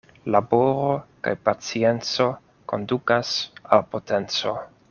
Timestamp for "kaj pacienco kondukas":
1.27-3.39